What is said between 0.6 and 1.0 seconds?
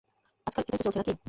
এটাই তো চলছে